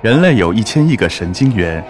[0.00, 1.84] 人类有一千亿个神经元，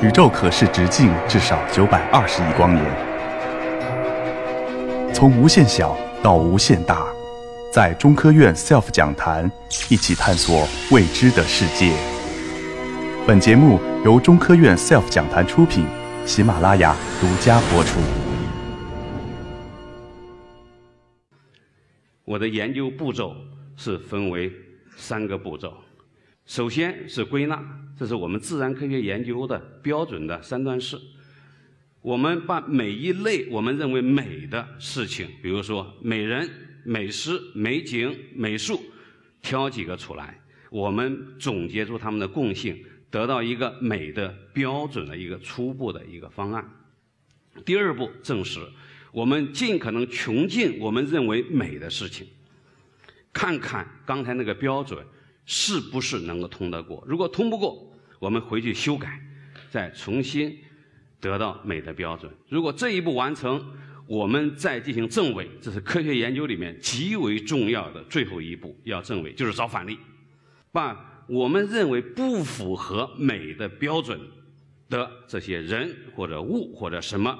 [0.00, 2.84] 宇宙可视直径至少九百二十亿光年。
[5.12, 7.04] 从无限小到无限大，
[7.72, 9.50] 在中科院 SELF 讲坛
[9.90, 11.92] 一起探索未知的世界。
[13.26, 15.84] 本节目由中科院 SELF 讲坛出品，
[16.24, 17.98] 喜马拉雅独家播出。
[22.24, 23.34] 我的研究步骤
[23.76, 24.52] 是分为
[24.96, 25.74] 三个步骤。
[26.52, 27.64] 首先是归纳，
[27.98, 31.00] 这是我们自然科学研究的标准的三段式。
[32.02, 36.46] 我们把每一类我们认为美的事情，比如说美人、
[36.84, 38.78] 美诗、美景、美术，
[39.40, 40.38] 挑几个出来，
[40.68, 46.70] 我们总结出它们的共性，得到一个美的标准的一个初步的一个方案。
[47.64, 48.60] 第二步证实，
[49.10, 52.26] 我们尽可能穷尽我们认为美的事情，
[53.32, 55.02] 看看刚才那个标准。
[55.44, 57.02] 是不是能够通得过？
[57.06, 59.20] 如果通不过，我们回去修改，
[59.70, 60.56] 再重新
[61.20, 62.32] 得到美的标准。
[62.48, 63.64] 如果这一步完成，
[64.06, 68.78] 我们再进行证伪，这是科学研究里面极为重要的最后一步。
[68.84, 69.98] 要证伪，就是找反例，
[70.70, 74.20] 把我们认为不符合美的标准
[74.88, 77.36] 的这些人或者物或者什么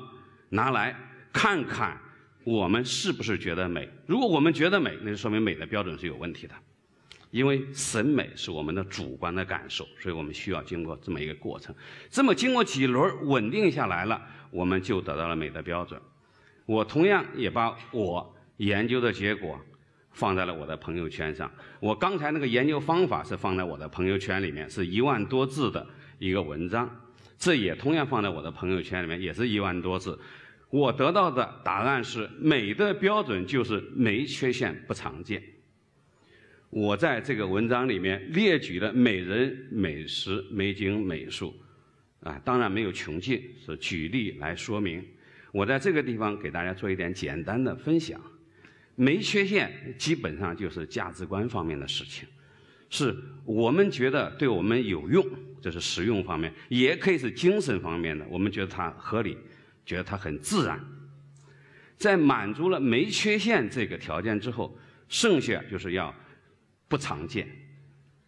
[0.49, 0.97] 拿来
[1.33, 2.01] 看看，
[2.45, 3.89] 我们是不是觉得美？
[4.07, 6.55] 如果我们觉得美，那就说明美的标准是有问题的。
[7.33, 11.75] 因为审美是我们的主观的感受，所以我们需要经过这么一个过程。
[12.11, 15.99] 这么经过几轮稳定下来了，我们就得到了美的标准。
[16.67, 19.59] 我同样也把我研究的结果
[20.11, 21.51] 放在了我的朋友圈上。
[21.81, 25.87] 我刚才那个研究方法是放在我的朋友圈里面，是一万多字的
[26.19, 26.89] 一个文章。
[27.39, 30.21] 这也同样放在我的朋友圈里面，也是一万多字。
[30.69, 35.43] 我得到的答案是：美的标准就是没缺陷、不常见。
[36.73, 41.55] 我在这个文章里面列举了美人、美食、美景、美术，
[42.21, 45.05] 啊，当然没有穷尽，是举例来说明。
[45.53, 48.19] 我在这个地方给大家做一点简单的分享。
[48.95, 52.27] 没缺陷，基本上就是价值观方面的事情，
[52.89, 55.23] 是我们觉得对我们有用，
[55.61, 58.27] 这是实用方面，也可以是精神方面的。
[58.31, 59.37] 我们觉得它合理，
[59.85, 60.83] 觉得它很自然。
[61.99, 64.75] 在满足了没缺陷这个条件之后，
[65.11, 66.15] 剩下就是要。
[66.93, 67.49] 不常见，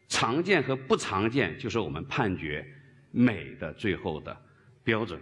[0.09, 2.67] 常见和不常见就是我们判决
[3.11, 4.35] 美的最后的
[4.83, 5.21] 标准。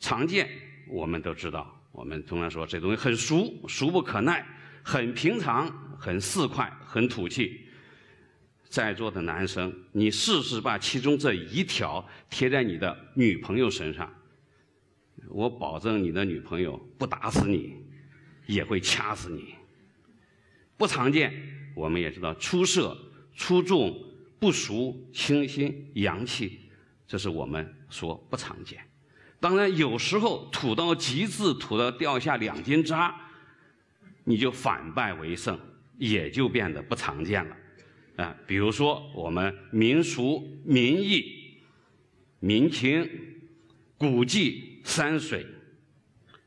[0.00, 0.48] 常见
[0.88, 4.44] 我们都知道，我们通常说这东西很俗，俗不可耐，
[4.82, 7.64] 很平常，很四块，很土气。
[8.64, 14.12] 在座的男生，你试试把其中这一条贴在你的女朋友身上，
[15.28, 17.76] 我保证你的女朋友不打死你，
[18.46, 19.54] 也会掐死你。
[20.76, 21.59] 不常见。
[21.74, 22.96] 我们也知道，出色、
[23.34, 23.96] 出众、
[24.38, 26.60] 不俗、清新、洋气，
[27.06, 28.80] 这是我们说不常见。
[29.38, 33.14] 当然，有时候土到极致，土到掉下两斤渣，
[34.24, 35.58] 你就反败为胜，
[35.96, 37.56] 也就变得不常见了。
[38.16, 41.62] 啊，比如说我们民俗、民艺、
[42.38, 43.08] 民情、
[43.96, 45.46] 古迹、山水，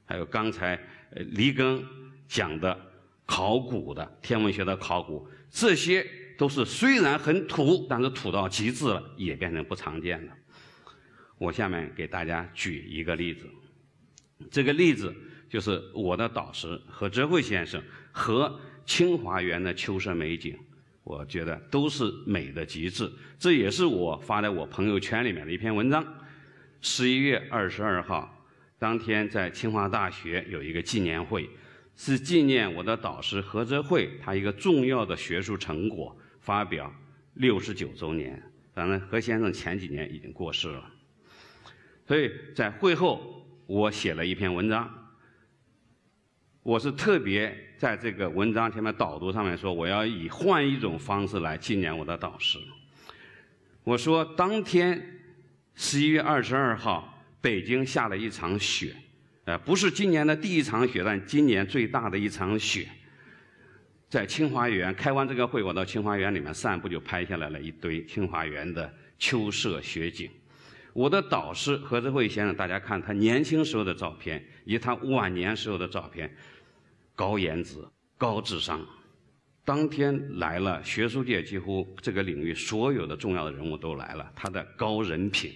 [0.06, 0.76] 还有刚才
[1.12, 1.84] 呃黎庚
[2.28, 2.93] 讲的。
[3.26, 6.06] 考古的天文学的考古，这些
[6.38, 10.34] 都是虽然很土，但是土到极致了，也变成不常见了。
[11.38, 13.50] 我下面给大家举一个例子，
[14.52, 15.14] 这个例子
[15.50, 20.58] 就是我的导师何哲慧先生和清华园的秋色美景，
[21.04, 23.12] 我觉得都是美的极致。
[23.40, 26.06] 这也是我发在我朋友圈里面的一篇文章。
[26.82, 28.46] 十一月二十二号，
[28.78, 31.50] 当天在清华大学有一个纪念会。
[31.96, 36.94] 是纪念我的导师何泽慧他一个重要的学术成果发表
[37.36, 38.42] 六十九周年。
[38.74, 40.92] 当然，何先生前几年已经过世了，
[42.08, 44.92] 所以在会后我写了一篇文章。
[46.64, 52.58] 我是特别在这个文章前面导读上面说，我要以换一种方式来纪念我的导师。
[53.84, 55.20] 我说，当天
[55.76, 58.96] 十一月二十二号，北京下了一场雪。
[59.46, 62.88] 呃，不是今年的第一场雪，但今年最大的一场雪，
[64.10, 70.30] 在清华园开完这个会，我到清华园里面散步，就拍下来了一堆清华园的秋色雪景。
[70.94, 76.34] 我的导师何志慧先生，大家看他年轻时候的照片，以及他晚年时候的照片，
[77.16, 77.80] 高颜值、
[78.18, 78.80] 高智商。
[79.66, 85.54] 当天来了，学术界几乎这个领域所有的重要的人物都来了，他的高人品。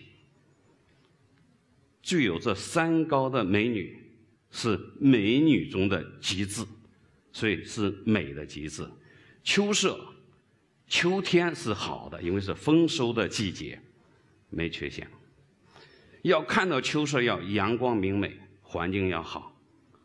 [2.07, 4.01] 具有这三高的美女，
[4.49, 6.63] 是美女中的极致，
[7.33, 8.87] 所以是美的极致。
[9.43, 9.99] 秋色
[10.87, 13.77] 秋天是好的，因为是丰收的季节，
[14.49, 15.05] 没缺陷。
[16.21, 19.53] 要看到秋色，要阳光明媚，环境要好，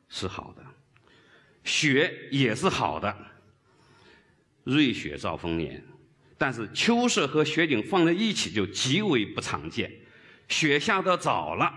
[0.09, 0.67] 是好的。
[1.63, 3.17] 雪也是好的，
[4.65, 5.81] 瑞雪兆丰年。
[6.37, 9.89] 但是秋色和雪景放在一起就极为不常见。
[10.49, 11.73] 雪下的早了，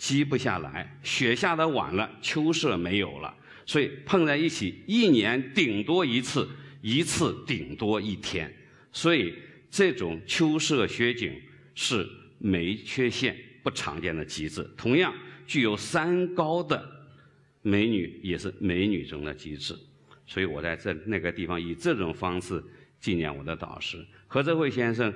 [0.00, 3.36] 积不下来；雪下的晚了，秋色没有了。
[3.66, 6.48] 所以碰在一起，一年顶多一次，
[6.80, 8.50] 一次顶多一天。
[8.90, 9.34] 所以
[9.70, 11.38] 这种秋色雪景
[11.74, 12.08] 是
[12.38, 14.66] 没缺陷、不常见的极致。
[14.74, 15.14] 同样
[15.46, 16.82] 具有三高的
[17.60, 19.76] 美女，也是美女中的极致。
[20.26, 22.64] 所以我在这那个地方以这种方式
[22.98, 25.12] 纪念我的导师何泽慧先生，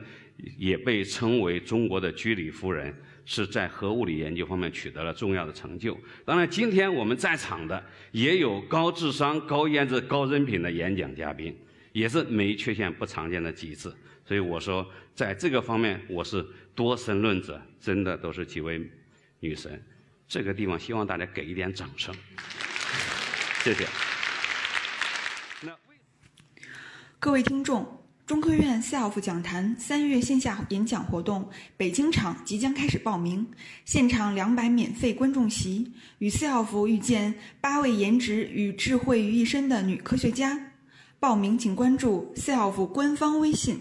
[0.59, 2.95] 也被称为中国的居里夫人。
[3.27, 5.99] 是在核物理研究方面取得了重要的成就。
[6.25, 7.83] 当然，今天我们在场的
[8.13, 11.57] 也有高智商、高颜值、高人品的演讲嘉宾，
[11.93, 13.93] 也是没缺陷、不常见的极致。
[14.27, 16.45] 所以我说，在这个方面，我是
[16.75, 18.81] 多神论者，真的都是几位
[19.41, 19.83] 女神。
[20.27, 22.15] 这个地方希望大家给一点掌声，
[23.63, 23.87] 谢谢。
[25.61, 25.77] 那
[27.19, 28.04] 各位听众。
[28.27, 33.47] 中科院 SELF 讲坛三月线下演讲活动北京场即将开始报名，
[33.85, 40.59] 现场两百免费观众席，与 SELF 遇见八位颜值与智慧于一身的女科学家。
[41.21, 43.79] 报名请关注 SELF 官方微信。